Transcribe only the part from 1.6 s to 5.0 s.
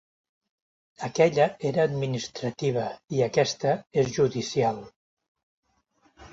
era administrativa i aquesta és judicial.